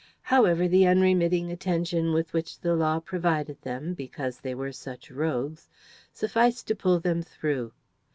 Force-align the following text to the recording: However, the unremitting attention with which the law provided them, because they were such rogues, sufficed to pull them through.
However, 0.23 0.67
the 0.67 0.87
unremitting 0.87 1.51
attention 1.51 2.11
with 2.11 2.33
which 2.33 2.59
the 2.59 2.75
law 2.75 2.99
provided 2.99 3.61
them, 3.61 3.93
because 3.93 4.39
they 4.39 4.55
were 4.55 4.71
such 4.71 5.11
rogues, 5.11 5.69
sufficed 6.11 6.65
to 6.69 6.75
pull 6.75 6.99
them 6.99 7.21
through. 7.21 7.71